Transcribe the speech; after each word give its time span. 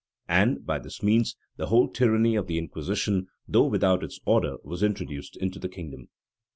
[*] 0.15 0.27
And, 0.27 0.65
by 0.65 0.79
this 0.79 1.03
means, 1.03 1.35
the 1.57 1.67
whole 1.67 1.87
tyranny 1.87 2.35
of 2.35 2.47
the 2.47 2.57
inquisition, 2.57 3.27
though 3.47 3.67
without 3.67 4.01
its 4.03 4.19
order, 4.25 4.55
was 4.63 4.81
introduced 4.81 5.37
into 5.37 5.59
the 5.59 5.69
kingdom. 5.69 6.07